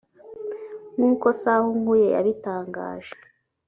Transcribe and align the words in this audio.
”Nk’uko 0.95 1.27
Sahunkuye 1.41 2.07
yabitangaje 2.15 3.13